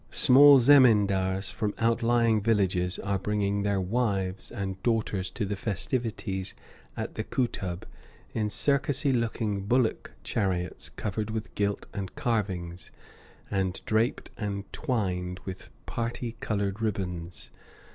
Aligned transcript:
Small 0.09 0.57
zemindars 0.57 1.51
from 1.53 1.75
outlying 1.77 2.41
villages 2.41 2.97
are 2.97 3.19
bringing 3.19 3.61
their 3.61 3.79
wives 3.79 4.49
and 4.49 4.81
daughters 4.81 5.29
to 5.29 5.45
the 5.45 5.55
festivities 5.55 6.55
at 6.97 7.13
the 7.13 7.23
Kootub 7.23 7.83
in 8.33 8.47
circusy 8.49 9.13
looking 9.13 9.61
bullock 9.67 10.13
chariots 10.23 10.89
covered 10.89 11.29
with 11.29 11.53
gilt 11.53 11.85
and 11.93 12.15
carvings, 12.15 12.89
and 13.51 13.79
draped 13.85 14.31
and 14.37 14.63
twined 14.73 15.37
with 15.45 15.69
parti 15.85 16.31
colored 16.39 16.81
ribbons. 16.81 17.51